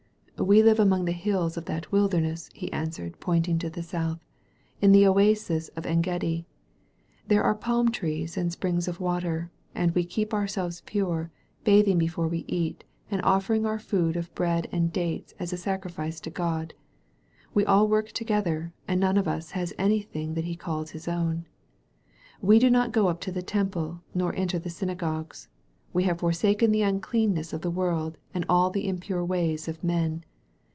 [0.41, 4.17] '*'* We live among the hills of that wilderness," he answered, pointing to the south,
[4.81, 6.47] *'in the oasis of Engedi.
[7.27, 11.29] There are palm trees and springs of water, and we keep ourselves pure,
[11.63, 15.91] bathing before we eat and offering our food of bread and dates as a sacri
[15.91, 16.71] fice to Grod.
[17.53, 21.45] We all work together, and none of us has anything that he calls his own.
[22.41, 25.49] We do not go up to the Temple nor enter the synagogues.
[25.93, 30.25] We have forsaken the uncleanness of the world and all the impure ways of men.